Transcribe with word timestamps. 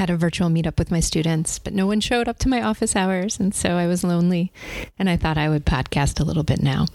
had 0.00 0.08
a 0.08 0.16
virtual 0.16 0.48
meetup 0.48 0.78
with 0.78 0.90
my 0.90 0.98
students, 0.98 1.58
but 1.58 1.74
no 1.74 1.86
one 1.86 2.00
showed 2.00 2.26
up 2.26 2.38
to 2.38 2.48
my 2.48 2.62
office 2.62 2.96
hours. 2.96 3.38
And 3.38 3.54
so 3.54 3.76
I 3.76 3.86
was 3.86 4.02
lonely. 4.02 4.50
And 4.98 5.10
I 5.10 5.18
thought 5.18 5.36
I 5.36 5.50
would 5.50 5.66
podcast 5.66 6.18
a 6.18 6.24
little 6.24 6.42
bit 6.42 6.62
now. 6.62 6.86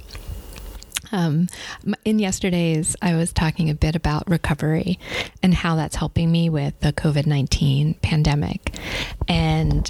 Um, 1.11 1.47
in 2.03 2.17
yesterday's, 2.17 2.95
I 3.03 3.15
was 3.15 3.31
talking 3.31 3.69
a 3.69 3.75
bit 3.75 3.95
about 3.95 4.27
recovery 4.27 4.97
and 5.43 5.53
how 5.53 5.75
that's 5.75 5.97
helping 5.97 6.31
me 6.31 6.49
with 6.49 6.79
the 6.79 6.91
COVID 6.91 7.27
19 7.27 7.93
pandemic. 8.01 8.75
And 9.27 9.89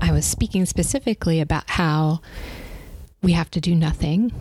I 0.00 0.10
was 0.10 0.26
speaking 0.26 0.66
specifically 0.66 1.40
about 1.40 1.70
how 1.70 2.20
we 3.22 3.30
have 3.32 3.50
to 3.52 3.60
do 3.60 3.76
nothing, 3.76 4.32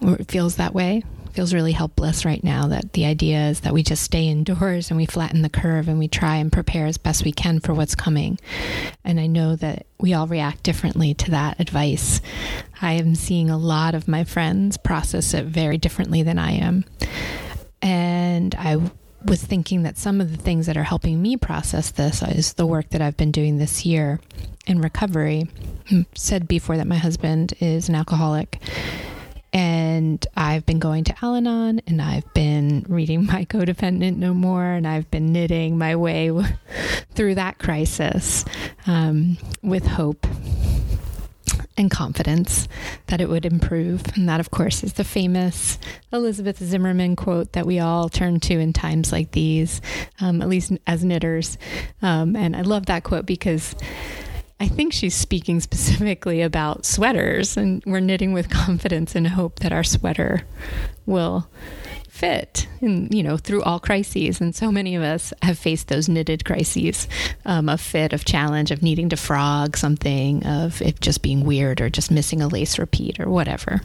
or 0.00 0.14
it 0.14 0.30
feels 0.30 0.56
that 0.56 0.72
way 0.72 1.02
feels 1.36 1.52
really 1.52 1.72
helpless 1.72 2.24
right 2.24 2.42
now 2.42 2.66
that 2.68 2.94
the 2.94 3.04
idea 3.04 3.48
is 3.50 3.60
that 3.60 3.74
we 3.74 3.82
just 3.82 4.02
stay 4.02 4.26
indoors 4.26 4.90
and 4.90 4.96
we 4.96 5.04
flatten 5.04 5.42
the 5.42 5.50
curve 5.50 5.86
and 5.86 5.98
we 5.98 6.08
try 6.08 6.36
and 6.36 6.50
prepare 6.50 6.86
as 6.86 6.96
best 6.96 7.26
we 7.26 7.30
can 7.30 7.60
for 7.60 7.74
what's 7.74 7.94
coming. 7.94 8.38
And 9.04 9.20
I 9.20 9.26
know 9.26 9.54
that 9.56 9.84
we 10.00 10.14
all 10.14 10.26
react 10.26 10.62
differently 10.62 11.12
to 11.12 11.32
that 11.32 11.60
advice. 11.60 12.22
I 12.80 12.94
am 12.94 13.14
seeing 13.14 13.50
a 13.50 13.58
lot 13.58 13.94
of 13.94 14.08
my 14.08 14.24
friends 14.24 14.78
process 14.78 15.34
it 15.34 15.44
very 15.44 15.76
differently 15.76 16.22
than 16.22 16.38
I 16.38 16.52
am. 16.52 16.86
And 17.82 18.54
I 18.54 18.78
was 19.22 19.42
thinking 19.44 19.82
that 19.82 19.98
some 19.98 20.22
of 20.22 20.30
the 20.30 20.42
things 20.42 20.64
that 20.66 20.78
are 20.78 20.84
helping 20.84 21.20
me 21.20 21.36
process 21.36 21.90
this 21.90 22.22
is 22.22 22.54
the 22.54 22.66
work 22.66 22.88
that 22.90 23.02
I've 23.02 23.16
been 23.18 23.30
doing 23.30 23.58
this 23.58 23.84
year 23.84 24.20
in 24.66 24.80
recovery. 24.80 25.50
I 25.90 26.06
said 26.14 26.48
before 26.48 26.78
that 26.78 26.86
my 26.86 26.96
husband 26.96 27.52
is 27.60 27.90
an 27.90 27.94
alcoholic 27.94 28.58
and 29.56 30.26
I've 30.36 30.66
been 30.66 30.78
going 30.78 31.04
to 31.04 31.14
Al 31.22 31.34
Anon 31.34 31.80
and 31.86 32.02
I've 32.02 32.30
been 32.34 32.84
reading 32.90 33.24
My 33.24 33.44
Codependent 33.48 34.16
No 34.18 34.34
More 34.34 34.66
and 34.66 34.86
I've 34.86 35.10
been 35.10 35.32
knitting 35.32 35.78
my 35.78 35.96
way 35.96 36.30
through 37.14 37.36
that 37.36 37.56
crisis 37.56 38.44
um, 38.86 39.38
with 39.62 39.86
hope 39.86 40.26
and 41.78 41.90
confidence 41.90 42.68
that 43.06 43.22
it 43.22 43.30
would 43.30 43.46
improve. 43.46 44.02
And 44.14 44.28
that, 44.28 44.40
of 44.40 44.50
course, 44.50 44.84
is 44.84 44.92
the 44.92 45.04
famous 45.04 45.78
Elizabeth 46.12 46.58
Zimmermann 46.62 47.16
quote 47.16 47.52
that 47.52 47.64
we 47.64 47.78
all 47.78 48.10
turn 48.10 48.40
to 48.40 48.58
in 48.58 48.74
times 48.74 49.10
like 49.10 49.30
these, 49.30 49.80
um, 50.20 50.42
at 50.42 50.50
least 50.50 50.72
as 50.86 51.02
knitters. 51.02 51.56
Um, 52.02 52.36
and 52.36 52.54
I 52.54 52.60
love 52.60 52.86
that 52.86 53.04
quote 53.04 53.24
because 53.24 53.74
I 54.58 54.68
think 54.68 54.92
she's 54.92 55.14
speaking 55.14 55.60
specifically 55.60 56.40
about 56.42 56.86
sweaters, 56.86 57.56
and 57.56 57.82
we're 57.84 58.00
knitting 58.00 58.32
with 58.32 58.50
confidence 58.50 59.14
and 59.14 59.26
hope 59.26 59.60
that 59.60 59.72
our 59.72 59.84
sweater 59.84 60.42
will 61.04 61.48
fit 62.08 62.66
and 62.80 63.12
you 63.12 63.22
know 63.22 63.36
through 63.36 63.62
all 63.62 63.78
crises. 63.78 64.40
And 64.40 64.54
so 64.54 64.72
many 64.72 64.96
of 64.96 65.02
us 65.02 65.34
have 65.42 65.58
faced 65.58 65.88
those 65.88 66.08
knitted 66.08 66.46
crises 66.46 67.06
um, 67.44 67.68
of 67.68 67.80
fit 67.80 68.14
of 68.14 68.24
challenge 68.24 68.70
of 68.70 68.82
needing 68.82 69.10
to 69.10 69.16
frog 69.16 69.76
something 69.76 70.44
of 70.46 70.80
it 70.80 71.00
just 71.00 71.20
being 71.20 71.44
weird 71.44 71.80
or 71.82 71.90
just 71.90 72.10
missing 72.10 72.40
a 72.40 72.48
lace 72.48 72.78
repeat 72.78 73.20
or 73.20 73.28
whatever 73.28 73.82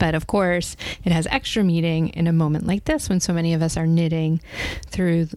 but 0.00 0.16
of 0.16 0.26
course 0.26 0.76
it 1.04 1.12
has 1.12 1.28
extra 1.28 1.62
meaning 1.62 2.08
in 2.08 2.26
a 2.26 2.32
moment 2.32 2.66
like 2.66 2.86
this 2.86 3.08
when 3.08 3.20
so 3.20 3.32
many 3.32 3.54
of 3.54 3.62
us 3.62 3.76
are 3.76 3.86
knitting 3.86 4.40
through 4.88 5.28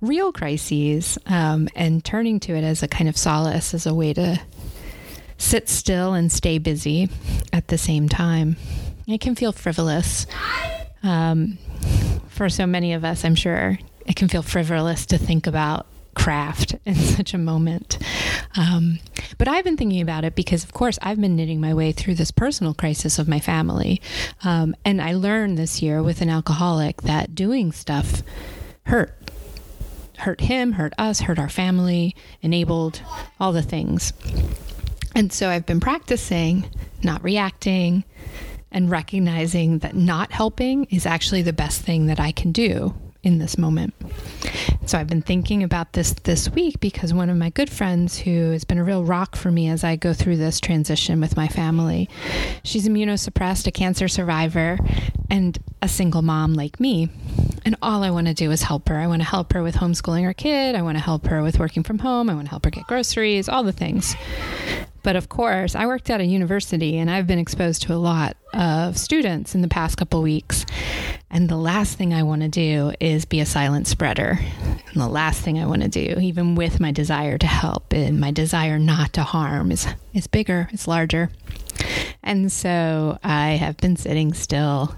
real 0.00 0.32
crises 0.32 1.18
um, 1.26 1.68
and 1.74 2.04
turning 2.04 2.40
to 2.40 2.54
it 2.54 2.64
as 2.64 2.82
a 2.82 2.88
kind 2.88 3.08
of 3.08 3.16
solace, 3.16 3.74
as 3.74 3.86
a 3.86 3.94
way 3.94 4.12
to 4.14 4.40
sit 5.36 5.68
still 5.68 6.14
and 6.14 6.32
stay 6.32 6.58
busy 6.58 7.08
at 7.52 7.68
the 7.68 7.78
same 7.78 8.08
time. 8.08 8.56
It 9.06 9.20
can 9.20 9.34
feel 9.34 9.52
frivolous. 9.52 10.26
Um, 11.02 11.58
for 12.28 12.48
so 12.48 12.66
many 12.66 12.92
of 12.92 13.04
us, 13.04 13.24
I'm 13.24 13.34
sure 13.34 13.78
it 14.06 14.16
can 14.16 14.28
feel 14.28 14.42
frivolous 14.42 15.06
to 15.06 15.18
think 15.18 15.46
about 15.46 15.86
craft 16.14 16.74
in 16.84 16.94
such 17.16 17.34
a 17.34 17.38
moment. 17.38 17.98
Um, 18.58 18.98
but 19.38 19.46
I've 19.46 19.62
been 19.62 19.76
thinking 19.76 20.00
about 20.00 20.24
it 20.24 20.34
because, 20.34 20.64
of 20.64 20.72
course, 20.72 20.98
I've 21.00 21.20
been 21.20 21.36
knitting 21.36 21.60
my 21.60 21.72
way 21.72 21.92
through 21.92 22.16
this 22.16 22.32
personal 22.32 22.74
crisis 22.74 23.18
of 23.18 23.28
my 23.28 23.38
family. 23.38 24.02
Um, 24.42 24.74
and 24.84 25.00
I 25.00 25.14
learned 25.14 25.56
this 25.56 25.80
year 25.80 26.02
with 26.02 26.20
an 26.20 26.28
alcoholic 26.28 27.02
that 27.02 27.34
doing 27.34 27.72
stuff 27.72 28.22
hurt 28.84 29.14
hurt 30.18 30.40
him, 30.40 30.72
hurt 30.72 30.92
us, 30.98 31.20
hurt 31.20 31.38
our 31.38 31.48
family, 31.48 32.16
enabled 32.42 33.00
all 33.38 33.52
the 33.52 33.62
things. 33.62 34.12
And 35.14 35.32
so 35.32 35.48
I've 35.48 35.64
been 35.64 35.78
practicing 35.78 36.68
not 37.04 37.22
reacting 37.22 38.02
and 38.72 38.90
recognizing 38.90 39.78
that 39.78 39.94
not 39.94 40.32
helping 40.32 40.86
is 40.86 41.06
actually 41.06 41.42
the 41.42 41.52
best 41.52 41.82
thing 41.82 42.06
that 42.06 42.18
I 42.18 42.32
can 42.32 42.50
do 42.50 42.94
in 43.22 43.38
this 43.38 43.58
moment. 43.58 43.94
So 44.86 44.96
I've 44.96 45.06
been 45.06 45.22
thinking 45.22 45.62
about 45.62 45.92
this 45.92 46.14
this 46.24 46.48
week 46.48 46.80
because 46.80 47.12
one 47.12 47.28
of 47.28 47.36
my 47.36 47.50
good 47.50 47.68
friends 47.68 48.18
who 48.18 48.52
has 48.52 48.64
been 48.64 48.78
a 48.78 48.84
real 48.84 49.04
rock 49.04 49.36
for 49.36 49.50
me 49.50 49.68
as 49.68 49.84
I 49.84 49.96
go 49.96 50.14
through 50.14 50.36
this 50.38 50.60
transition 50.60 51.20
with 51.20 51.36
my 51.36 51.46
family. 51.48 52.08
She's 52.62 52.88
immunosuppressed, 52.88 53.66
a 53.66 53.70
cancer 53.70 54.08
survivor, 54.08 54.78
and 55.28 55.58
a 55.82 55.88
single 55.88 56.22
mom 56.22 56.54
like 56.54 56.80
me. 56.80 57.10
And 57.64 57.76
all 57.82 58.02
I 58.02 58.10
want 58.10 58.28
to 58.28 58.34
do 58.34 58.50
is 58.50 58.62
help 58.62 58.88
her. 58.88 58.96
I 58.96 59.06
want 59.06 59.20
to 59.20 59.28
help 59.28 59.52
her 59.52 59.62
with 59.62 59.74
homeschooling 59.74 60.24
her 60.24 60.32
kid. 60.32 60.74
I 60.74 60.82
want 60.82 60.96
to 60.96 61.04
help 61.04 61.26
her 61.26 61.42
with 61.42 61.58
working 61.58 61.82
from 61.82 61.98
home. 61.98 62.30
I 62.30 62.34
want 62.34 62.46
to 62.46 62.50
help 62.50 62.64
her 62.64 62.70
get 62.70 62.86
groceries, 62.86 63.48
all 63.48 63.62
the 63.62 63.72
things. 63.72 64.14
But 65.08 65.16
of 65.16 65.30
course, 65.30 65.74
I 65.74 65.86
worked 65.86 66.10
at 66.10 66.20
a 66.20 66.24
university 66.26 66.98
and 66.98 67.10
I've 67.10 67.26
been 67.26 67.38
exposed 67.38 67.80
to 67.84 67.94
a 67.94 67.96
lot 67.96 68.36
of 68.52 68.98
students 68.98 69.54
in 69.54 69.62
the 69.62 69.68
past 69.68 69.96
couple 69.96 70.20
weeks. 70.20 70.66
And 71.30 71.48
the 71.48 71.56
last 71.56 71.96
thing 71.96 72.12
I 72.12 72.24
want 72.24 72.42
to 72.42 72.48
do 72.48 72.92
is 73.00 73.24
be 73.24 73.40
a 73.40 73.46
silent 73.46 73.86
spreader. 73.86 74.38
And 74.92 75.00
the 75.00 75.08
last 75.08 75.40
thing 75.40 75.58
I 75.58 75.64
want 75.64 75.80
to 75.80 75.88
do, 75.88 76.20
even 76.20 76.56
with 76.56 76.78
my 76.78 76.92
desire 76.92 77.38
to 77.38 77.46
help 77.46 77.94
and 77.94 78.20
my 78.20 78.32
desire 78.32 78.78
not 78.78 79.14
to 79.14 79.22
harm, 79.22 79.72
is, 79.72 79.86
is 80.12 80.26
bigger, 80.26 80.68
it's 80.74 80.86
larger. 80.86 81.30
And 82.22 82.52
so 82.52 83.18
I 83.24 83.52
have 83.52 83.78
been 83.78 83.96
sitting 83.96 84.34
still 84.34 84.94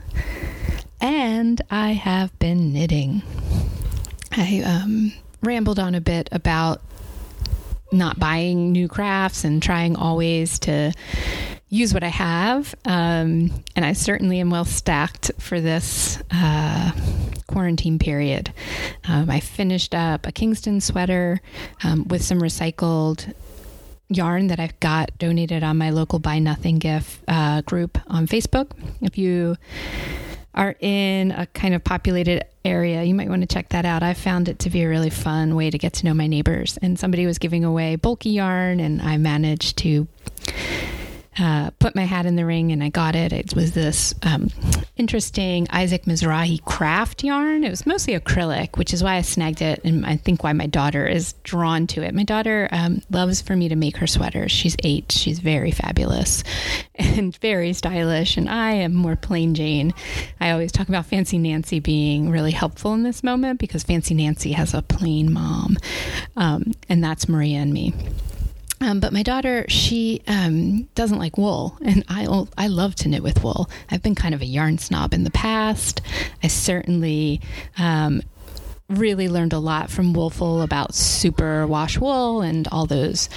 and 1.00 1.62
I 1.70 1.92
have 1.92 2.36
been 2.40 2.72
knitting. 2.72 3.22
I 4.32 4.62
um, 4.66 5.12
rambled 5.40 5.78
on 5.78 5.94
a 5.94 6.00
bit 6.00 6.28
about 6.32 6.82
not 7.92 8.18
buying 8.18 8.72
new 8.72 8.88
crafts 8.88 9.44
and 9.44 9.62
trying 9.62 9.96
always 9.96 10.58
to 10.60 10.92
use 11.68 11.94
what 11.94 12.02
I 12.02 12.08
have. 12.08 12.74
Um, 12.84 13.50
and 13.76 13.84
I 13.84 13.92
certainly 13.92 14.40
am 14.40 14.50
well 14.50 14.64
stacked 14.64 15.30
for 15.38 15.60
this 15.60 16.20
uh, 16.30 16.90
quarantine 17.46 17.98
period. 17.98 18.52
Um, 19.08 19.30
I 19.30 19.40
finished 19.40 19.94
up 19.94 20.26
a 20.26 20.32
Kingston 20.32 20.80
sweater 20.80 21.40
um, 21.82 22.06
with 22.08 22.22
some 22.22 22.40
recycled 22.40 23.32
yarn 24.08 24.48
that 24.48 24.58
I've 24.58 24.78
got 24.80 25.16
donated 25.18 25.62
on 25.62 25.78
my 25.78 25.90
local 25.90 26.18
Buy 26.18 26.40
Nothing 26.40 26.78
gift 26.78 27.20
uh, 27.28 27.62
group 27.62 27.98
on 28.08 28.26
Facebook. 28.26 28.72
If 29.00 29.16
you 29.16 29.56
are 30.54 30.74
in 30.80 31.30
a 31.32 31.46
kind 31.46 31.74
of 31.74 31.84
populated 31.84 32.44
area, 32.64 33.02
you 33.02 33.14
might 33.14 33.28
want 33.28 33.42
to 33.42 33.46
check 33.46 33.68
that 33.70 33.84
out. 33.84 34.02
I 34.02 34.14
found 34.14 34.48
it 34.48 34.58
to 34.60 34.70
be 34.70 34.82
a 34.82 34.88
really 34.88 35.10
fun 35.10 35.54
way 35.54 35.70
to 35.70 35.78
get 35.78 35.92
to 35.94 36.06
know 36.06 36.14
my 36.14 36.26
neighbors. 36.26 36.78
And 36.82 36.98
somebody 36.98 37.26
was 37.26 37.38
giving 37.38 37.64
away 37.64 37.96
bulky 37.96 38.30
yarn, 38.30 38.80
and 38.80 39.00
I 39.00 39.16
managed 39.16 39.78
to 39.78 40.08
uh, 41.40 41.70
put 41.78 41.94
my 41.94 42.04
hat 42.04 42.26
in 42.26 42.36
the 42.36 42.44
ring 42.44 42.70
and 42.70 42.82
I 42.82 42.90
got 42.90 43.16
it. 43.16 43.32
It 43.32 43.54
was 43.54 43.72
this 43.72 44.14
um, 44.22 44.50
interesting 44.96 45.66
Isaac 45.70 46.04
Mizrahi 46.04 46.62
craft 46.64 47.24
yarn. 47.24 47.64
It 47.64 47.70
was 47.70 47.86
mostly 47.86 48.18
acrylic, 48.18 48.76
which 48.76 48.92
is 48.92 49.02
why 49.02 49.16
I 49.16 49.22
snagged 49.22 49.62
it, 49.62 49.80
and 49.84 50.04
I 50.04 50.16
think 50.16 50.44
why 50.44 50.52
my 50.52 50.66
daughter 50.66 51.06
is 51.06 51.32
drawn 51.44 51.86
to 51.88 52.02
it. 52.02 52.14
My 52.14 52.24
daughter 52.24 52.68
um, 52.70 53.02
loves 53.10 53.40
for 53.40 53.56
me 53.56 53.68
to 53.68 53.76
make 53.76 53.96
her 53.96 54.06
sweaters. 54.06 54.52
She's 54.52 54.76
eight. 54.84 55.12
She's 55.12 55.38
very 55.38 55.70
fabulous 55.70 56.44
and 56.94 57.36
very 57.38 57.72
stylish, 57.72 58.36
and 58.36 58.48
I 58.48 58.72
am 58.72 58.94
more 58.94 59.16
plain 59.16 59.54
Jane. 59.54 59.94
I 60.40 60.50
always 60.50 60.72
talk 60.72 60.88
about 60.88 61.06
Fancy 61.06 61.38
Nancy 61.38 61.80
being 61.80 62.30
really 62.30 62.52
helpful 62.52 62.92
in 62.92 63.02
this 63.02 63.22
moment 63.22 63.60
because 63.60 63.82
Fancy 63.82 64.14
Nancy 64.14 64.52
has 64.52 64.74
a 64.74 64.82
plain 64.82 65.32
mom, 65.32 65.76
um, 66.36 66.72
and 66.88 67.02
that's 67.02 67.28
Maria 67.28 67.58
and 67.58 67.72
me. 67.72 67.94
Um, 68.80 68.98
but 68.98 69.12
my 69.12 69.22
daughter, 69.22 69.66
she 69.68 70.22
um, 70.26 70.88
doesn't 70.94 71.18
like 71.18 71.36
wool, 71.36 71.76
and 71.82 72.02
I 72.08 72.26
I 72.56 72.68
love 72.68 72.94
to 72.96 73.08
knit 73.08 73.22
with 73.22 73.44
wool. 73.44 73.68
I've 73.90 74.02
been 74.02 74.14
kind 74.14 74.34
of 74.34 74.40
a 74.40 74.46
yarn 74.46 74.78
snob 74.78 75.12
in 75.12 75.24
the 75.24 75.30
past. 75.30 76.00
I 76.42 76.48
certainly 76.48 77.42
um, 77.76 78.22
really 78.90 79.28
learned 79.28 79.52
a 79.52 79.58
lot 79.58 79.90
from 79.90 80.12
Woolful 80.12 80.62
about 80.62 80.94
super 80.94 81.66
wash 81.66 81.98
wool 81.98 82.42
and 82.42 82.66
all 82.68 82.86
those 82.86 83.28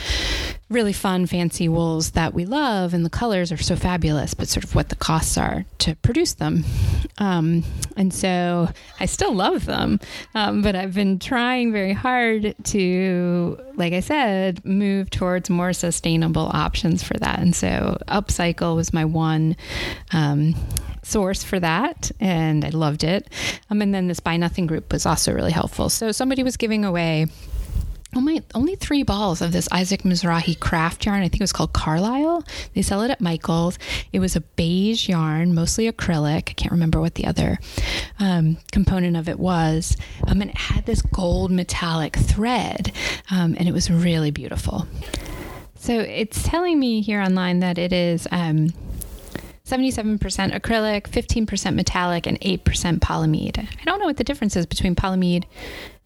really 0.70 0.94
fun, 0.94 1.28
fancy 1.28 1.70
wools 1.70 2.12
that 2.12 2.34
we 2.34 2.46
love, 2.46 2.94
and 2.94 3.06
the 3.06 3.10
colors 3.10 3.52
are 3.52 3.58
so 3.58 3.76
fabulous, 3.76 4.34
but 4.34 4.48
sort 4.48 4.64
of 4.64 4.74
what 4.74 4.90
the 4.90 4.96
costs 4.96 5.38
are 5.38 5.66
to 5.78 5.96
produce 5.98 6.34
them. 6.34 6.66
Um, 7.20 7.64
and 7.96 8.12
so 8.12 8.70
I 9.00 9.06
still 9.06 9.34
love 9.34 9.66
them, 9.66 10.00
um, 10.34 10.64
but 10.64 10.76
I've 10.76 10.96
been 10.96 11.20
trying 11.20 11.72
very 11.72 11.94
hard 11.94 12.56
to, 12.64 13.60
like 13.76 13.94
I 13.94 14.00
said, 14.00 14.66
move 14.66 15.12
towards 15.12 15.50
more 15.50 15.74
sustainable 15.74 16.50
options 16.54 17.04
for 17.04 17.14
that. 17.16 17.40
And 17.40 17.56
so 17.56 18.00
Upcycle 18.08 18.76
was 18.76 18.94
my 18.94 19.06
one. 19.06 19.56
Um, 20.12 20.56
source 21.04 21.44
for 21.44 21.60
that, 21.60 22.12
and 22.20 22.66
I 22.66 22.70
loved 22.70 23.04
it. 23.04 23.30
Um, 23.70 23.82
and 23.82 23.94
then 23.94 24.08
this 24.08 24.20
Buy 24.20 24.38
Nothing 24.38 24.68
group 24.68 24.92
was 24.92 25.06
also 25.06 25.34
really 25.34 25.52
helpful. 25.52 25.90
So 25.90 26.12
somebody 26.12 26.44
was 26.44 26.58
giving 26.58 26.86
away 26.86 27.28
only 28.16 28.44
only 28.54 28.76
three 28.76 29.04
balls 29.04 29.42
of 29.42 29.52
this 29.52 29.68
Isaac 29.72 30.04
Mizrahi 30.04 30.60
craft 30.60 31.06
yarn. 31.06 31.22
I 31.22 31.30
think 31.30 31.42
it 31.42 31.44
was 31.44 31.54
called 31.54 31.74
Carlyle. 31.74 32.44
They 32.74 32.82
sell 32.82 33.02
it 33.02 33.12
at 33.12 33.22
Michael's. 33.22 33.80
It 34.12 34.20
was 34.20 34.36
a 34.36 34.42
beige 34.42 35.10
yarn, 35.10 35.54
mostly 35.54 35.92
acrylic. 35.92 36.50
I 36.50 36.54
can't 36.54 36.72
remember 36.72 37.00
what 37.00 37.16
the 37.16 37.26
other 37.26 37.58
um, 38.20 38.58
component 38.72 39.18
of 39.18 39.28
it 39.28 39.40
was. 39.40 39.98
Um, 40.28 40.42
and 40.42 40.50
it 40.52 40.58
had 40.58 40.86
this 40.86 41.02
gold 41.02 41.52
metallic 41.52 42.16
thread, 42.16 42.92
um, 43.32 43.56
and 43.58 43.68
it 43.68 43.74
was 43.74 43.90
really 43.90 44.32
beautiful. 44.32 44.88
So 45.76 46.00
it's 46.00 46.44
telling 46.44 46.80
me 46.80 47.02
here 47.02 47.22
online 47.22 47.60
that 47.60 47.78
it 47.78 47.92
is. 47.92 48.28
Um, 48.32 48.74
77% 49.74 50.20
acrylic, 50.54 51.04
15% 51.10 51.74
metallic, 51.74 52.28
and 52.28 52.40
8% 52.42 52.60
polyamide. 53.00 53.58
I 53.58 53.84
don't 53.86 54.00
know 54.00 54.06
what 54.06 54.18
the 54.18 54.24
difference 54.24 54.56
is 54.56 54.68
between 54.68 54.96
polyamide 54.96 55.46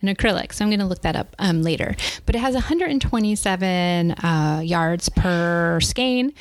and 0.01 0.17
acrylic, 0.17 0.53
so 0.53 0.63
I'm 0.63 0.69
going 0.69 0.79
to 0.79 0.85
look 0.85 1.01
that 1.01 1.17
up 1.17 1.35
um, 1.37 1.63
later. 1.63 1.95
But 2.25 2.35
it 2.35 2.39
has 2.39 2.53
127 2.53 4.11
uh, 4.11 4.61
yards 4.63 5.09
per 5.09 5.79
skein, 5.81 6.33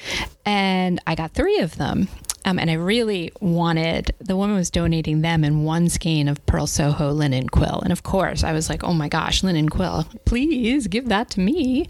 and 0.45 1.01
I 1.07 1.17
got 1.17 1.33
three 1.33 1.59
of 1.59 1.77
them. 1.77 2.09
Um, 2.47 2.61
and 2.61 2.71
I 2.71 2.75
really 2.75 3.33
wanted 3.41 4.15
the 4.21 4.37
woman 4.37 4.55
was 4.55 4.71
donating 4.71 5.21
them 5.21 5.43
in 5.43 5.65
one 5.65 5.89
skein 5.89 6.29
of 6.29 6.45
Purl 6.47 6.69
Soho 6.69 7.11
linen 7.11 7.49
quill. 7.49 7.81
And 7.83 7.93
of 7.93 8.05
course, 8.05 8.45
I 8.45 8.53
was 8.53 8.71
like, 8.71 8.85
oh 8.85 8.95
my 8.95 9.09
gosh, 9.09 9.43
linen 9.43 9.69
quill, 9.69 10.07
please 10.25 10.87
give 10.87 11.09
that 11.09 11.29
to 11.31 11.41
me. 11.41 11.89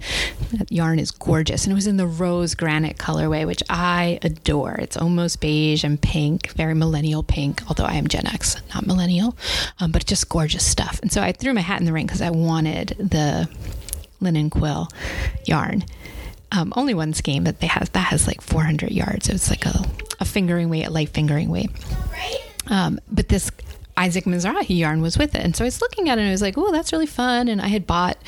That 0.52 0.72
yarn 0.72 0.98
is 0.98 1.10
gorgeous. 1.10 1.64
And 1.64 1.72
it 1.72 1.74
was 1.74 1.86
in 1.86 1.98
the 1.98 2.06
rose 2.06 2.54
granite 2.54 2.96
colorway, 2.96 3.46
which 3.46 3.62
I 3.68 4.18
adore. 4.22 4.76
It's 4.76 4.96
almost 4.96 5.42
beige 5.42 5.84
and 5.84 6.00
pink, 6.00 6.50
very 6.52 6.74
millennial 6.74 7.22
pink, 7.22 7.62
although 7.68 7.84
I 7.84 7.94
am 7.94 8.08
Gen 8.08 8.26
X, 8.26 8.56
not 8.74 8.86
millennial, 8.86 9.36
um, 9.78 9.92
but 9.92 10.06
just 10.06 10.28
gorgeous 10.30 10.64
stuff. 10.64 10.98
And 11.02 11.12
so 11.12 11.20
I 11.20 11.32
threw 11.32 11.52
my 11.52 11.60
hat 11.60 11.80
in 11.80 11.84
the 11.84 11.92
ring 11.92 12.06
because 12.06 12.22
I 12.22 12.30
wanted 12.30 12.96
the 12.98 13.48
linen 14.20 14.48
quill 14.48 14.88
yarn. 15.44 15.84
Um, 16.52 16.72
only 16.76 16.94
one 16.94 17.12
skein, 17.12 17.44
but 17.44 17.60
they 17.60 17.66
has 17.66 17.88
that 17.90 18.06
has 18.06 18.26
like 18.26 18.40
400 18.40 18.90
yards. 18.90 19.28
It's 19.28 19.50
like 19.50 19.66
a, 19.66 19.84
a 20.20 20.24
fingering 20.24 20.68
weight, 20.68 20.86
a 20.86 20.90
light 20.90 21.08
fingering 21.08 21.48
weight. 21.48 21.70
Um, 22.68 23.00
but 23.10 23.28
this 23.28 23.50
Isaac 23.98 24.24
Mizrahi 24.24 24.78
yarn 24.78 25.00
was 25.00 25.16
with 25.16 25.34
it. 25.34 25.40
And 25.42 25.56
so 25.56 25.64
I 25.64 25.66
was 25.66 25.80
looking 25.80 26.08
at 26.08 26.18
it 26.18 26.20
and 26.20 26.28
I 26.28 26.32
was 26.32 26.42
like, 26.42 26.58
oh, 26.58 26.70
that's 26.70 26.92
really 26.92 27.06
fun. 27.06 27.48
And 27.48 27.62
I 27.62 27.68
had 27.68 27.86
bought 27.86 28.18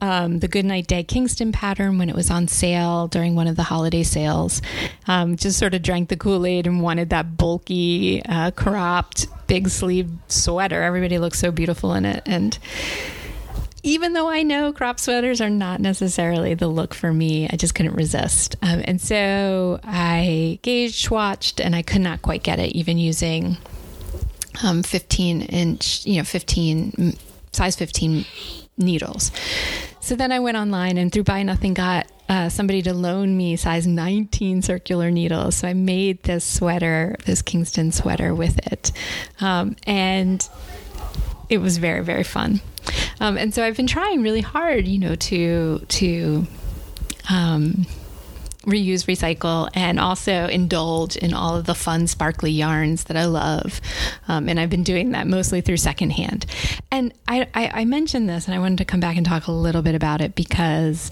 um, 0.00 0.40
the 0.40 0.48
Good 0.48 0.64
Night, 0.64 0.88
Day 0.88 1.04
Kingston 1.04 1.52
pattern 1.52 1.98
when 1.98 2.08
it 2.08 2.16
was 2.16 2.30
on 2.30 2.48
sale 2.48 3.06
during 3.06 3.36
one 3.36 3.46
of 3.46 3.54
the 3.54 3.62
holiday 3.62 4.02
sales. 4.02 4.60
Um, 5.06 5.36
just 5.36 5.58
sort 5.58 5.74
of 5.74 5.82
drank 5.82 6.08
the 6.08 6.16
Kool 6.16 6.44
Aid 6.44 6.66
and 6.66 6.82
wanted 6.82 7.10
that 7.10 7.36
bulky, 7.36 8.22
uh, 8.24 8.50
cropped, 8.50 9.28
big 9.46 9.68
sleeve 9.68 10.10
sweater. 10.26 10.82
Everybody 10.82 11.18
looks 11.18 11.38
so 11.38 11.52
beautiful 11.52 11.94
in 11.94 12.04
it. 12.04 12.22
And 12.26 12.58
even 13.82 14.12
though 14.12 14.28
I 14.28 14.42
know 14.42 14.72
crop 14.72 15.00
sweaters 15.00 15.40
are 15.40 15.50
not 15.50 15.80
necessarily 15.80 16.54
the 16.54 16.68
look 16.68 16.94
for 16.94 17.12
me, 17.12 17.48
I 17.50 17.56
just 17.56 17.74
couldn't 17.74 17.94
resist. 17.94 18.56
Um, 18.62 18.82
and 18.84 19.00
so 19.00 19.80
I 19.82 20.58
gauged, 20.62 21.08
swatched, 21.08 21.64
and 21.64 21.74
I 21.74 21.82
could 21.82 22.00
not 22.00 22.22
quite 22.22 22.42
get 22.42 22.58
it, 22.58 22.76
even 22.76 22.98
using 22.98 23.56
um, 24.62 24.82
15 24.82 25.42
inch, 25.42 26.06
you 26.06 26.18
know, 26.18 26.24
15, 26.24 27.16
size 27.52 27.76
15 27.76 28.24
needles. 28.78 29.32
So 30.00 30.14
then 30.16 30.32
I 30.32 30.40
went 30.40 30.56
online 30.56 30.98
and 30.98 31.12
through 31.12 31.24
Buy 31.24 31.42
Nothing 31.42 31.74
got 31.74 32.06
uh, 32.28 32.48
somebody 32.48 32.82
to 32.82 32.94
loan 32.94 33.36
me 33.36 33.56
size 33.56 33.86
19 33.86 34.62
circular 34.62 35.10
needles. 35.10 35.56
So 35.56 35.68
I 35.68 35.74
made 35.74 36.22
this 36.22 36.44
sweater, 36.44 37.16
this 37.26 37.42
Kingston 37.42 37.92
sweater 37.92 38.34
with 38.34 38.58
it. 38.70 38.92
Um, 39.40 39.76
and 39.86 40.48
it 41.52 41.60
was 41.60 41.78
very, 41.78 42.02
very 42.02 42.24
fun. 42.24 42.60
Um, 43.20 43.36
and 43.36 43.54
so 43.54 43.64
I've 43.64 43.76
been 43.76 43.86
trying 43.86 44.22
really 44.22 44.40
hard, 44.40 44.88
you 44.88 44.98
know, 44.98 45.14
to 45.14 45.84
to 45.86 46.46
um, 47.30 47.86
reuse, 48.62 49.06
recycle, 49.06 49.68
and 49.74 50.00
also 50.00 50.46
indulge 50.46 51.16
in 51.16 51.34
all 51.34 51.56
of 51.56 51.66
the 51.66 51.74
fun, 51.74 52.06
sparkly 52.06 52.50
yarns 52.50 53.04
that 53.04 53.16
I 53.16 53.26
love. 53.26 53.80
Um, 54.28 54.48
and 54.48 54.58
I've 54.58 54.70
been 54.70 54.84
doing 54.84 55.10
that 55.10 55.26
mostly 55.26 55.60
through 55.60 55.78
secondhand. 55.78 56.46
And 56.90 57.12
I, 57.28 57.48
I, 57.54 57.70
I, 57.74 57.84
mentioned 57.84 58.28
this, 58.28 58.46
and 58.46 58.54
I 58.54 58.58
wanted 58.58 58.78
to 58.78 58.84
come 58.84 59.00
back 59.00 59.16
and 59.16 59.26
talk 59.26 59.46
a 59.46 59.52
little 59.52 59.82
bit 59.82 59.94
about 59.94 60.20
it 60.20 60.34
because, 60.34 61.10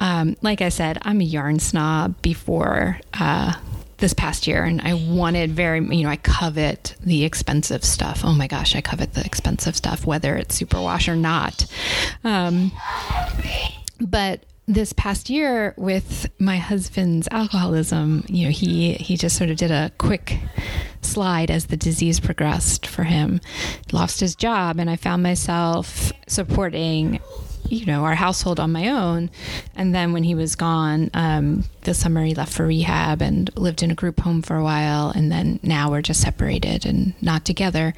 um, 0.00 0.36
like 0.42 0.60
I 0.60 0.68
said, 0.68 0.98
I'm 1.02 1.20
a 1.20 1.24
yarn 1.24 1.58
snob 1.58 2.20
before. 2.22 3.00
Uh, 3.12 3.54
this 4.02 4.12
past 4.12 4.48
year 4.48 4.64
and 4.64 4.80
I 4.80 4.94
wanted 4.94 5.52
very, 5.52 5.78
you 5.78 6.02
know, 6.02 6.10
I 6.10 6.16
covet 6.16 6.96
the 7.00 7.24
expensive 7.24 7.84
stuff. 7.84 8.22
Oh 8.24 8.32
my 8.32 8.48
gosh, 8.48 8.74
I 8.74 8.80
covet 8.80 9.14
the 9.14 9.24
expensive 9.24 9.76
stuff, 9.76 10.04
whether 10.04 10.36
it's 10.36 10.60
superwash 10.60 11.06
or 11.08 11.14
not. 11.14 11.64
Um, 12.24 12.72
but 14.00 14.44
this 14.66 14.92
past 14.92 15.30
year 15.30 15.72
with 15.76 16.28
my 16.40 16.56
husband's 16.56 17.28
alcoholism, 17.30 18.24
you 18.28 18.46
know, 18.46 18.50
he 18.50 18.94
he 18.94 19.16
just 19.16 19.36
sort 19.36 19.50
of 19.50 19.56
did 19.56 19.70
a 19.70 19.92
quick 19.98 20.38
slide 21.00 21.50
as 21.50 21.66
the 21.66 21.76
disease 21.76 22.18
progressed 22.18 22.86
for 22.86 23.04
him. 23.04 23.40
Lost 23.92 24.18
his 24.18 24.34
job 24.34 24.80
and 24.80 24.90
I 24.90 24.96
found 24.96 25.22
myself 25.22 26.12
supporting 26.26 27.20
you 27.72 27.86
know 27.86 28.04
our 28.04 28.14
household 28.14 28.60
on 28.60 28.70
my 28.70 28.88
own. 28.88 29.30
And 29.74 29.94
then 29.94 30.12
when 30.12 30.24
he 30.24 30.34
was 30.34 30.54
gone 30.56 31.10
um, 31.14 31.64
this 31.82 31.98
summer 31.98 32.22
he 32.22 32.34
left 32.34 32.52
for 32.52 32.66
rehab 32.66 33.22
and 33.22 33.50
lived 33.56 33.82
in 33.82 33.90
a 33.90 33.94
group 33.94 34.20
home 34.20 34.42
for 34.42 34.56
a 34.56 34.62
while. 34.62 35.10
And 35.10 35.32
then 35.32 35.58
now 35.62 35.90
we're 35.90 36.02
just 36.02 36.20
separated 36.20 36.84
and 36.84 37.14
not 37.22 37.44
together. 37.44 37.94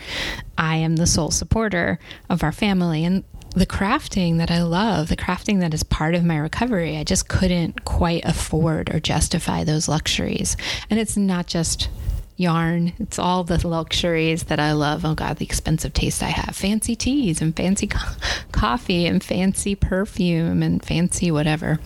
I 0.57 0.77
am 0.77 0.97
the 0.97 1.07
sole 1.07 1.33
supporter 1.33 1.99
of 2.31 2.43
our 2.45 2.53
family. 2.53 3.05
And 3.05 3.25
the 3.51 3.67
crafting 3.67 4.39
that 4.39 4.51
I 4.51 4.63
love, 4.63 5.09
the 5.09 5.17
crafting 5.17 5.61
that 5.61 5.75
is 5.75 5.83
part 5.83 6.15
of 6.15 6.25
my 6.25 6.37
recovery, 6.37 6.97
I 6.97 7.05
just 7.05 7.29
couldn't 7.29 7.85
quite 7.85 8.25
afford 8.25 8.95
or 8.95 9.01
justify 9.01 9.65
those 9.65 9.89
luxuries. 9.89 10.57
And 10.91 10.99
it's 10.99 11.17
not 11.17 11.47
just 11.47 11.89
yarn. 12.37 12.93
It's 12.99 13.19
all 13.19 13.45
the 13.45 13.67
luxuries 13.67 14.45
that 14.45 14.59
I 14.59 14.73
love. 14.73 15.05
Oh 15.05 15.15
God, 15.15 15.37
the 15.37 15.45
expensive 15.45 15.93
taste 15.93 16.23
I 16.23 16.29
have. 16.29 16.57
Fancy 16.57 16.97
teas 16.97 17.41
and 17.41 17.57
fancy 17.57 17.87
co- 17.87 18.15
coffee 18.53 19.07
and 19.07 19.23
fancy 19.23 19.75
perfume 19.75 20.63
and 20.63 20.85
fancy 20.85 21.31
whatever. 21.31 21.79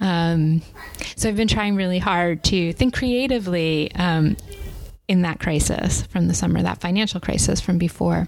Um, 0.00 0.62
so 1.16 1.28
I've 1.28 1.36
been 1.36 1.48
trying 1.48 1.76
really 1.76 1.98
hard 1.98 2.44
to 2.44 2.72
think 2.74 2.94
creatively 2.94 3.92
um, 3.94 4.36
in 5.12 5.20
that 5.20 5.38
crisis 5.38 6.04
from 6.04 6.26
the 6.26 6.32
summer, 6.32 6.62
that 6.62 6.80
financial 6.80 7.20
crisis 7.20 7.60
from 7.60 7.76
before. 7.76 8.26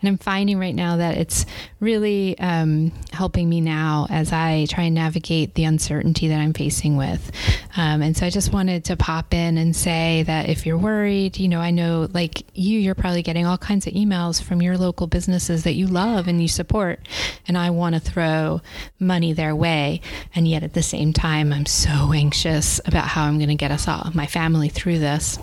And 0.00 0.08
I'm 0.08 0.16
finding 0.16 0.60
right 0.60 0.76
now 0.76 0.98
that 0.98 1.16
it's 1.16 1.44
really 1.80 2.38
um, 2.38 2.92
helping 3.10 3.48
me 3.48 3.60
now 3.60 4.06
as 4.08 4.32
I 4.32 4.66
try 4.70 4.84
and 4.84 4.94
navigate 4.94 5.56
the 5.56 5.64
uncertainty 5.64 6.28
that 6.28 6.38
I'm 6.38 6.52
facing 6.52 6.96
with. 6.96 7.32
Um, 7.76 8.00
and 8.00 8.16
so 8.16 8.26
I 8.26 8.30
just 8.30 8.52
wanted 8.52 8.84
to 8.84 8.96
pop 8.96 9.34
in 9.34 9.58
and 9.58 9.74
say 9.74 10.22
that 10.22 10.48
if 10.48 10.66
you're 10.66 10.78
worried, 10.78 11.36
you 11.36 11.48
know, 11.48 11.58
I 11.58 11.72
know 11.72 12.06
like 12.12 12.44
you, 12.54 12.78
you're 12.78 12.94
probably 12.94 13.22
getting 13.22 13.44
all 13.44 13.58
kinds 13.58 13.88
of 13.88 13.94
emails 13.94 14.40
from 14.40 14.62
your 14.62 14.78
local 14.78 15.08
businesses 15.08 15.64
that 15.64 15.72
you 15.72 15.88
love 15.88 16.28
and 16.28 16.40
you 16.40 16.46
support. 16.46 17.00
And 17.48 17.58
I 17.58 17.70
want 17.70 17.96
to 17.96 18.00
throw 18.00 18.60
money 19.00 19.32
their 19.32 19.56
way. 19.56 20.00
And 20.32 20.46
yet 20.46 20.62
at 20.62 20.74
the 20.74 20.82
same 20.82 21.12
time, 21.12 21.52
I'm 21.52 21.66
so 21.66 22.12
anxious 22.12 22.80
about 22.86 23.08
how 23.08 23.24
I'm 23.24 23.38
going 23.38 23.48
to 23.48 23.56
get 23.56 23.72
us 23.72 23.88
all, 23.88 24.12
my 24.14 24.28
family, 24.28 24.68
through 24.68 25.00
this. 25.00 25.36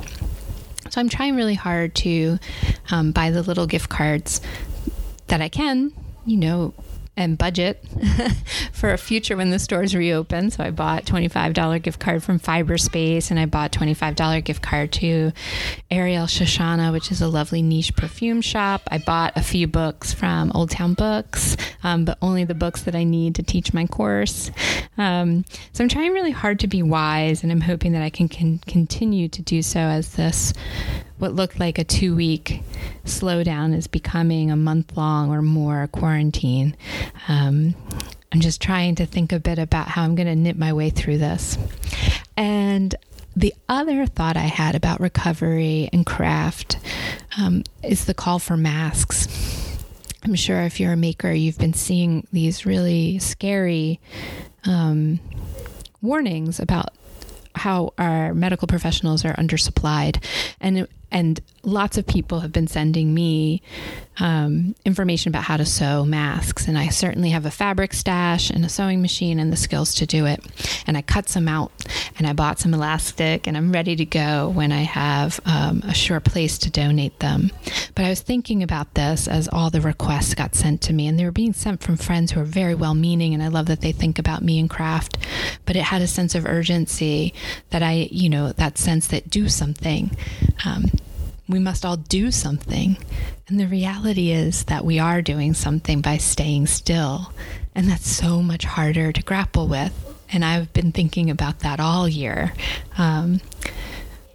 So 0.89 1.01
I'm 1.01 1.10
trying 1.10 1.36
really 1.36 1.53
hard 1.56 1.96
to 1.96 2.39
um, 2.91 3.12
buy 3.12 3.32
the 3.32 3.41
little 3.44 3.67
gift 3.67 3.89
cards 3.89 4.41
that 5.27 5.41
I 5.41 5.50
can, 5.50 5.91
you 6.25 6.38
know, 6.38 6.74
and 7.18 7.38
budget 7.38 7.84
for 8.72 8.94
a 8.94 8.98
future 8.98 9.36
when 9.36 9.50
the 9.50 9.60
stores 9.60 9.96
reopen. 9.96 10.52
So 10.52 10.64
I 10.64 10.72
bought 10.72 11.06
$25 11.06 11.82
gift 11.82 12.00
card 12.00 12.24
from 12.24 12.40
Fiberspace 12.40 13.32
and 13.32 13.40
I 13.40 13.48
bought 13.48 13.72
$25 13.72 14.44
gift 14.44 14.62
card 14.62 14.92
to 14.94 15.32
Ariel 15.90 16.28
Shoshana, 16.28 16.94
which 16.94 17.12
is 17.12 17.22
a 17.22 17.28
lovely 17.28 17.62
niche 17.62 17.96
perfume 17.96 18.42
shop. 18.42 18.84
I 18.90 19.00
bought 19.00 19.34
a 19.36 19.42
few 19.42 19.68
books 19.68 20.14
from 20.14 20.52
Old 20.54 20.70
Town 20.70 20.94
Books, 20.94 21.58
um, 21.84 22.06
but 22.06 22.18
only 22.22 22.46
the 22.46 22.54
books 22.54 22.84
that 22.84 22.96
I 22.96 23.04
need 23.04 23.36
to 23.36 23.44
teach 23.44 23.74
my 23.74 23.88
course. 23.88 24.52
Um, 24.98 25.44
so 25.74 25.84
I'm 25.84 25.90
trying 25.90 26.14
really 26.14 26.32
hard 26.32 26.60
to 26.60 26.68
be 26.68 26.84
wise 26.84 27.44
and 27.44 27.52
I'm 27.52 27.62
hoping 27.62 27.94
that 27.94 28.04
I 28.04 28.12
can, 28.12 28.30
can 28.30 28.60
continue 28.60 29.28
to 29.30 29.42
do 29.42 29.62
so 29.62 29.80
as 29.80 30.14
this 30.14 30.54
what 31.18 31.34
looked 31.34 31.60
like 31.60 31.78
a 31.78 31.84
two 31.84 32.16
week 32.16 32.62
slowdown 33.06 33.76
is 33.76 33.88
becoming 33.88 34.52
a 34.52 34.56
month 34.56 34.96
long 34.96 35.32
or 35.32 35.42
more 35.42 35.88
quarantine. 35.92 36.76
Um, 37.28 37.76
I'm 38.32 38.42
just 38.42 38.62
trying 38.62 38.96
to 38.96 39.06
think 39.06 39.32
a 39.32 39.40
bit 39.40 39.58
about 39.58 39.88
how 39.88 40.04
I'm 40.04 40.16
going 40.16 40.28
to 40.28 40.36
knit 40.36 40.58
my 40.58 40.74
way 40.74 40.90
through 40.90 41.18
this. 41.18 41.58
And 42.36 42.94
the 43.36 43.54
other 43.70 44.06
thought 44.06 44.36
I 44.36 44.42
had 44.42 44.76
about 44.76 45.00
recovery 45.00 45.90
and 45.94 46.06
craft 46.06 46.78
um, 47.38 47.64
is 47.84 48.06
the 48.06 48.14
call 48.14 48.40
for 48.40 48.58
masks. 48.58 49.28
I'm 50.24 50.36
sure 50.36 50.62
if 50.62 50.80
you're 50.80 50.94
a 50.94 50.98
maker, 50.98 51.32
you've 51.32 51.58
been 51.58 51.74
seeing 51.74 52.28
these 52.34 52.66
really 52.66 53.20
scary 53.20 54.00
um, 54.66 55.20
warnings 56.02 56.60
about 56.60 56.90
how 57.56 57.94
our 57.98 58.34
medical 58.34 58.68
professionals 58.68 59.24
are 59.24 59.34
undersupplied. 59.36 60.24
And 60.60 60.88
and 61.12 61.40
lots 61.64 61.98
of 61.98 62.06
people 62.06 62.40
have 62.42 62.52
been 62.52 62.68
sending 62.68 63.14
me 63.14 63.62
um, 64.20 64.76
information 64.86 65.30
about 65.30 65.44
how 65.44 65.58
to 65.58 65.66
sew 65.66 66.06
masks. 66.06 66.68
And 66.68 66.78
I 66.78 66.90
certainly 66.90 67.30
have 67.30 67.46
a 67.46 67.52
fabric 67.52 67.94
stash 67.94 68.50
and 68.50 68.66
a 68.66 68.70
sewing 68.70 69.02
machine 69.02 69.40
and 69.40 69.52
the 69.52 69.58
skills 69.58 69.94
to 69.96 70.06
do 70.06 70.26
it. 70.26 70.44
And 70.88 70.98
I 70.98 71.02
cut 71.02 71.30
some 71.30 71.48
out 71.48 71.72
and 72.18 72.26
I 72.26 72.34
bought 72.34 72.60
some 72.60 72.74
elastic 72.74 73.48
and 73.48 73.56
I'm 73.56 73.72
ready 73.72 73.96
to 73.96 74.06
go 74.06 74.50
when 74.50 74.72
I 74.72 74.82
have 74.82 75.40
um, 75.46 75.82
a 75.86 75.94
sure 75.94 76.20
place 76.20 76.58
to 76.60 76.72
donate 76.72 77.20
them. 77.20 77.52
But 77.96 78.06
I 78.06 78.10
was 78.10 78.22
thinking 78.22 78.64
about 78.64 78.94
this 78.94 79.28
as 79.28 79.48
all 79.48 79.70
the 79.70 79.82
requests 79.82 80.34
got 80.34 80.56
sent 80.56 80.82
to 80.84 80.94
me, 80.94 81.08
and 81.08 81.18
they 81.18 81.26
were 81.26 81.32
being 81.32 81.54
sent 81.54 81.82
from 81.82 81.98
friends 81.98 82.32
who 82.32 82.42
are 82.42 82.46
very 82.46 82.76
well 82.76 82.94
meaning. 82.94 83.34
And 83.34 83.44
I 83.44 83.48
love 83.48 83.68
that 83.68 83.82
they 83.82 83.92
think 83.92 84.20
about 84.20 84.44
me 84.44 84.60
and 84.60 84.70
craft. 84.70 85.18
But 85.68 85.76
it 85.76 85.84
had 85.84 86.02
a 86.02 86.08
sense 86.08 86.34
of 86.34 86.48
urgency 86.48 87.36
that 87.70 87.84
I, 87.84 88.08
you 88.10 88.30
know, 88.30 88.52
that 88.54 88.80
sense 88.80 89.08
that 89.08 89.30
do 89.30 89.50
something. 89.50 90.18
Um, 90.66 90.86
we 91.48 91.60
must 91.60 91.86
all 91.86 91.98
do 91.98 92.32
something. 92.32 92.98
And 93.48 93.60
the 93.60 93.68
reality 93.68 94.32
is 94.32 94.64
that 94.66 94.84
we 94.84 94.98
are 95.00 95.22
doing 95.22 95.54
something 95.54 96.02
by 96.02 96.18
staying 96.18 96.68
still. 96.68 97.32
And 97.76 97.88
that's 97.88 98.10
so 98.10 98.42
much 98.42 98.66
harder 98.66 99.12
to 99.12 99.22
grapple 99.22 99.68
with. 99.68 99.94
And 100.32 100.44
I've 100.44 100.74
been 100.74 100.92
thinking 100.92 101.30
about 101.30 101.60
that 101.60 101.80
all 101.80 102.08
year. 102.08 102.54
Um, 102.98 103.40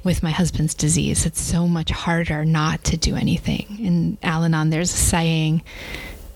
with 0.04 0.22
my 0.22 0.30
husband's 0.30 0.74
disease, 0.74 1.26
it's 1.26 1.40
so 1.40 1.68
much 1.68 1.90
harder 1.90 2.44
not 2.44 2.84
to 2.84 2.96
do 2.96 3.14
anything. 3.14 3.78
In 3.80 4.18
Al 4.22 4.44
Anon, 4.44 4.70
there's 4.70 4.92
a 4.92 4.96
saying, 4.96 5.62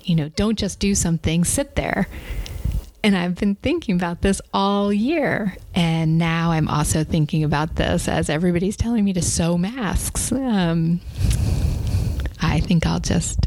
you 0.04 0.14
know, 0.14 0.28
don't 0.30 0.58
just 0.58 0.78
do 0.78 0.94
something, 0.94 1.44
sit 1.44 1.74
there. 1.74 2.06
And 3.06 3.16
I've 3.16 3.36
been 3.36 3.54
thinking 3.54 3.94
about 3.94 4.22
this 4.22 4.42
all 4.52 4.92
year. 4.92 5.56
And 5.76 6.18
now 6.18 6.50
I'm 6.50 6.66
also 6.66 7.04
thinking 7.04 7.44
about 7.44 7.76
this 7.76 8.08
as 8.08 8.28
everybody's 8.28 8.76
telling 8.76 9.04
me 9.04 9.12
to 9.12 9.22
sew 9.22 9.56
masks. 9.56 10.32
Um, 10.32 11.00
I 12.42 12.58
think 12.58 12.84
I'll 12.84 12.98
just 12.98 13.46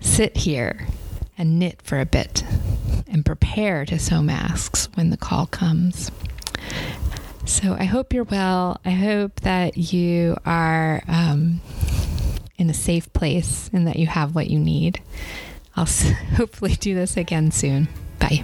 sit 0.00 0.38
here 0.38 0.86
and 1.36 1.58
knit 1.58 1.82
for 1.82 2.00
a 2.00 2.06
bit 2.06 2.44
and 3.08 3.26
prepare 3.26 3.84
to 3.84 3.98
sew 3.98 4.22
masks 4.22 4.88
when 4.94 5.10
the 5.10 5.18
call 5.18 5.44
comes. 5.44 6.10
So 7.44 7.76
I 7.78 7.84
hope 7.84 8.14
you're 8.14 8.24
well. 8.24 8.80
I 8.86 8.92
hope 8.92 9.40
that 9.40 9.76
you 9.76 10.38
are 10.46 11.02
um, 11.08 11.60
in 12.56 12.70
a 12.70 12.74
safe 12.74 13.12
place 13.12 13.68
and 13.74 13.86
that 13.86 13.96
you 13.96 14.06
have 14.06 14.34
what 14.34 14.48
you 14.48 14.58
need. 14.58 15.02
I'll 15.76 15.84
hopefully 16.36 16.74
do 16.74 16.94
this 16.94 17.18
again 17.18 17.50
soon. 17.50 17.88
Bye. 18.18 18.42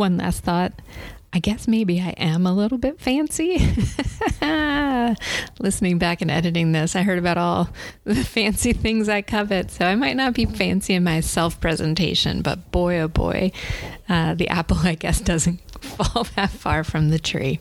One 0.00 0.16
last 0.16 0.42
thought. 0.42 0.72
I 1.32 1.38
guess 1.38 1.68
maybe 1.68 2.00
I 2.00 2.10
am 2.16 2.44
a 2.44 2.52
little 2.52 2.78
bit 2.78 3.00
fancy. 3.00 3.58
Listening 5.60 5.98
back 5.98 6.22
and 6.22 6.30
editing 6.30 6.72
this, 6.72 6.96
I 6.96 7.02
heard 7.02 7.20
about 7.20 7.38
all 7.38 7.68
the 8.02 8.24
fancy 8.24 8.72
things 8.72 9.08
I 9.08 9.22
covet. 9.22 9.70
So 9.70 9.86
I 9.86 9.94
might 9.94 10.16
not 10.16 10.34
be 10.34 10.46
fancy 10.46 10.94
in 10.94 11.04
my 11.04 11.20
self 11.20 11.60
presentation, 11.60 12.42
but 12.42 12.72
boy, 12.72 12.98
oh 12.98 13.08
boy, 13.08 13.52
uh, 14.08 14.34
the 14.34 14.48
apple, 14.48 14.78
I 14.78 14.96
guess, 14.96 15.20
doesn't 15.32 15.60
fall 15.84 16.24
that 16.34 16.50
far 16.50 16.82
from 16.82 17.10
the 17.10 17.20
tree. 17.20 17.60